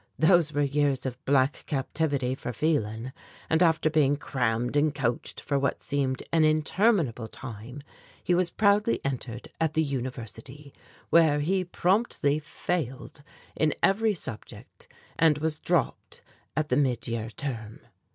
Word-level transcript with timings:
Those 0.17 0.51
were 0.51 0.63
years 0.63 1.05
of 1.05 1.23
black 1.25 1.63
captivity 1.67 2.33
for 2.33 2.51
Phelan, 2.51 3.13
and 3.51 3.61
after 3.61 3.87
being 3.87 4.15
crammed 4.15 4.75
and 4.75 4.95
coached 4.95 5.39
for 5.39 5.59
what 5.59 5.83
seemed 5.83 6.23
an 6.33 6.43
interminable 6.43 7.27
time, 7.27 7.83
he 8.23 8.33
was 8.33 8.49
proudly 8.49 8.99
entered 9.05 9.49
at 9.61 9.75
the 9.75 9.83
University, 9.83 10.73
where 11.11 11.39
he 11.39 11.63
promptly 11.63 12.39
failed 12.39 13.21
in 13.55 13.75
every 13.83 14.15
subject 14.15 14.87
and 15.19 15.37
was 15.37 15.59
dropped 15.59 16.23
at 16.57 16.69
the 16.69 16.77
mid 16.77 17.07
year 17.07 17.29
term. 17.29 17.81